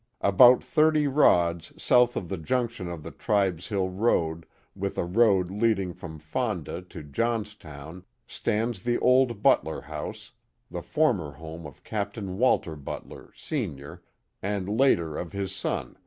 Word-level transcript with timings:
About 0.21 0.63
thirty 0.63 1.05
rods 1.05 1.73
south 1.79 2.15
of 2.17 2.27
the 2.27 2.39
junction 2.39 2.87
of 2.89 3.03
the 3.03 3.11
Tribes 3.11 3.67
Hill 3.67 3.89
road 3.89 4.47
with 4.75 4.97
a 4.97 5.03
road 5.05 5.51
leading 5.51 5.93
from 5.93 6.17
Fonda 6.17 6.81
to 6.81 7.03
Johnstown 7.03 8.03
stands 8.25 8.81
the 8.81 8.97
old 8.97 9.43
Butler 9.43 9.81
house, 9.81 10.31
the 10.71 10.81
former 10.81 11.33
home 11.33 11.67
of 11.67 11.83
Capt. 11.83 12.17
Walter 12.17 12.75
Butler, 12.75 13.31
Senior, 13.35 14.01
and 14.41 14.67
later 14.67 15.19
of 15.19 15.33
his 15.33 15.51
son. 15.53 15.99